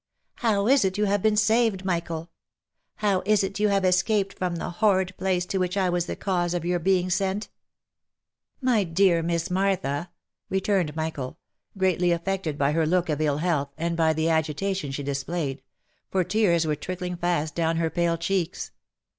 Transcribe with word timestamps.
How 0.37 0.65
is 0.65 0.83
it 0.83 0.97
you 0.97 1.05
have 1.05 1.21
been 1.21 1.37
saved, 1.37 1.85
Michael? 1.85 2.31
How 2.95 3.21
is 3.23 3.43
it 3.43 3.59
you 3.59 3.67
have 3.67 3.85
escaped 3.85 4.35
from 4.35 4.55
the 4.55 4.71
horrid 4.71 5.15
place 5.15 5.45
to 5.45 5.59
which 5.59 5.77
I 5.77 5.89
was 5.91 6.07
the 6.07 6.15
cause 6.15 6.55
of 6.55 6.65
your 6.65 6.79
being 6.79 7.11
sent 7.11 7.49
?""My 8.71 8.83
dear 8.83 9.21
Miss 9.21 9.51
Martha!" 9.51 10.09
returned 10.49 10.95
Michael, 10.95 11.37
greatly 11.77 12.11
affected 12.11 12.57
by 12.57 12.71
her 12.71 12.87
look 12.87 13.09
of 13.09 13.21
ill 13.21 13.37
health, 13.37 13.69
and 13.77 13.95
by 13.95 14.11
the 14.13 14.27
agitation 14.27 14.89
she 14.89 15.03
displayed— 15.03 15.61
for 16.11 16.23
tears 16.23 16.65
were 16.65 16.75
trickling 16.75 17.15
fast 17.15 17.53
down 17.53 17.77
her 17.77 17.91
pale 17.91 18.17
cheeks. 18.17 18.71